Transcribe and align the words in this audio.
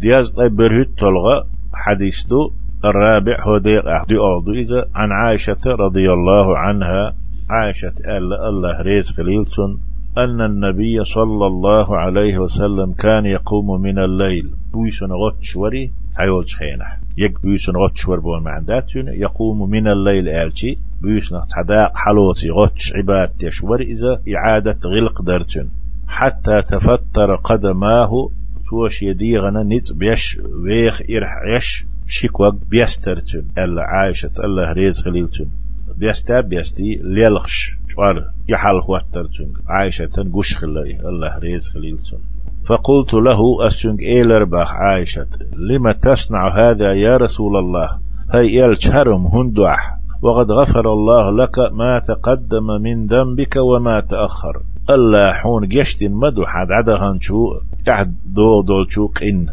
دياز 0.00 0.30
طيب 0.30 0.56
برهت 0.56 0.88
تلغى 0.98 1.44
حديث 1.74 2.26
دو 2.26 2.50
الرابع 2.84 3.36
هو 3.46 3.58
ديق 3.58 3.88
أحدي 3.88 4.18
أعضو 4.18 4.52
إذا 4.52 4.88
عن 4.94 5.12
عائشة 5.12 5.64
رضي 5.66 6.12
الله 6.12 6.58
عنها 6.58 7.14
عائشة 7.50 7.92
ألا 8.04 8.48
الله 8.48 8.80
ريز 8.80 9.10
خليلتون 9.12 9.80
أن 10.18 10.40
النبي 10.40 11.04
صلى 11.04 11.46
الله 11.46 11.96
عليه 11.96 12.38
وسلم 12.38 12.92
كان 12.92 13.26
يقوم 13.26 13.80
من 13.80 13.98
الليل. 13.98 14.50
بويسون 14.72 15.12
غتش 15.12 15.56
وري 15.56 15.92
تعيول 16.16 16.44
خينح 16.46 16.98
يك 17.18 17.42
بويسون 17.42 17.76
غتش 17.76 18.08
ور 18.08 18.20
بون 18.20 18.42
معنداتون 18.42 19.08
يقوم 19.08 19.70
من 19.70 19.88
الليل 19.88 20.28
آلتي. 20.28 20.78
بويسون 21.02 21.40
تحداق 21.44 21.96
حلوتي 21.96 22.50
غتش 22.50 22.92
عباد 22.96 23.42
يشور 23.42 23.80
إذا 23.80 24.20
إعادة 24.36 24.78
غلق 24.84 25.22
درتون 25.22 25.70
حتى 26.08 26.62
تفتر 26.62 27.36
قدماه 27.36 28.30
توش 28.70 29.02
يديغنا 29.02 29.62
نت 29.62 29.92
بيش 29.92 30.38
ويخ 30.62 31.02
إرح 31.10 31.32
يش 31.56 31.86
شكوك 32.06 32.54
بيسترتون. 32.70 33.44
ألا 33.58 33.82
عايشة 33.82 34.30
الله 34.44 34.72
ريز 34.72 35.02
خليلتون. 35.02 35.50
بيستا 35.96 36.40
بيستي 36.40 37.00
ليلخش. 37.02 37.72
شوار 37.88 38.24
يحال 38.48 38.82
خواترتون. 38.82 39.52
عايشة 39.68 40.30
قش 40.34 40.56
خلي 40.56 41.00
الله 41.08 41.38
ريز 41.38 41.68
خليلتون. 41.68 42.20
فقلت 42.66 43.14
له 43.14 43.66
أسجنك 43.66 44.00
إيلر 44.00 44.44
باخ 44.44 44.72
عايشة 44.72 45.26
لما 45.56 45.92
تصنع 45.92 46.48
هذا 46.60 46.92
يا 46.92 47.16
رسول 47.16 47.56
الله؟ 47.56 47.98
هاي 48.34 48.64
إل 48.64 48.82
شهرم 48.82 49.26
هندوح. 49.26 49.98
وقد 50.22 50.50
غفر 50.50 50.92
الله 50.92 51.30
لك 51.42 51.58
ما 51.72 51.98
تقدم 51.98 52.66
من 52.82 53.06
ذنبك 53.06 53.56
وما 53.56 54.00
تأخر. 54.00 54.60
الله 54.90 55.32
حون 55.32 55.68
جشتين 55.68 56.12
مدو 56.12 56.46
حد 56.46 56.72
عدهن 56.72 57.20
شو؟ 57.20 57.54
قعد 57.88 58.16
دول 58.24 58.64
دول 58.64 58.86
شو 58.92 59.06
قن 59.06 59.46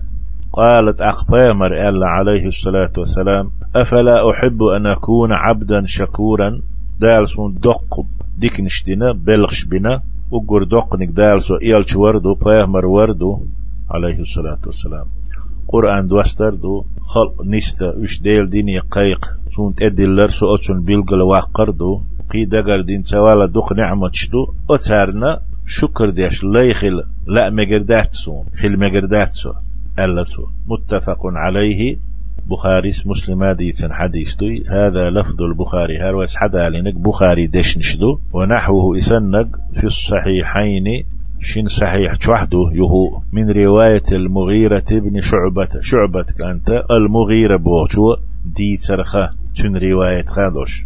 قالت 0.54 1.02
أخبامر 1.02 1.90
ألا 1.90 2.08
عليه 2.08 2.46
الصلاة 2.46 2.92
والسلام 2.98 3.52
أفلا 3.76 4.32
أحب 4.32 4.64
أن 4.64 4.86
أكون 4.86 5.32
عبدا 5.32 5.86
شكورا؟ 5.86 6.62
دالسون 7.00 7.54
دق 7.54 8.06
ديك 8.38 8.60
نشتنا 8.60 9.12
بلغش 9.12 9.66
بنا 9.66 10.02
وقر 10.32 10.64
دقنك 10.64 11.08
دالسو 11.08 11.56
إيالش 11.56 11.96
وردو 11.96 12.34
بامر 12.34 12.86
وردو 12.86 13.40
عليه 13.92 14.20
الصلاة 14.20 14.60
والسلام. 14.66 15.06
قرآن 15.68 16.08
دوستردو 16.08 16.84
خلق 17.06 17.46
نستا 17.46 17.96
وش 17.98 18.22
ديل 18.22 18.50
ديني 18.50 18.80
قيق. 18.80 19.26
سون 19.56 19.76
تدلر 19.76 20.28
سو 20.28 20.56
أتون 20.56 20.84
بيلغل 20.84 21.22
واقردو. 21.22 22.02
قي 22.32 22.46
دقر 22.46 22.82
دين 22.82 23.04
توالا 23.04 23.46
دق 23.46 23.74
نعمة 23.74 24.10
شدو 24.14 24.54
أتارنا 24.70 25.40
شكر 25.68 26.10
ديش. 26.10 26.44
لا 26.44 26.62
يخل 26.62 27.04
لا 27.28 27.50
مقردات 27.50 28.14
سون 28.14 28.46
خل 28.58 28.78
سون 29.32 29.54
ألسو 30.00 30.46
متفق 30.68 31.20
عليه. 31.26 31.98
بخاري 32.50 32.90
مسلم 33.06 33.52
ديتن 33.52 33.94
حديث 33.94 34.36
دوي 34.36 34.64
هذا 34.70 35.10
لفظ 35.10 35.42
البخاري. 35.42 35.98
هروس 35.98 36.36
حدا 36.36 36.70
لنك 36.70 36.94
بخاري 36.94 37.48
دش 37.48 37.78
نشدو. 37.78 38.20
ونحوه 38.34 38.98
إسنق 38.98 39.48
في 39.74 39.84
الصحيحين. 39.84 41.04
شين 41.40 41.68
صحيح 41.68 42.16
شوحده 42.20 42.70
يهو. 42.74 43.22
من 43.34 43.50
رواية 43.52 44.08
المغيرة 44.12 44.86
بن 44.92 45.22
شعبة. 45.22 45.70
شعبة 45.82 46.26
أنت 46.52 46.84
المغيرة 46.92 47.58
بوشو 47.58 48.16
دي 48.46 48.78
ترخة 48.78 49.30
تن 49.56 49.78
رواية 49.78 50.26
خادوش. 50.26 50.86